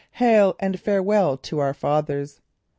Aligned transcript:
Hail 0.13 0.55
and 0.59 0.79
farewell 0.79 1.37
to 1.37 1.57
you, 1.57 1.59
our 1.59 1.75
fathers! 1.75 2.41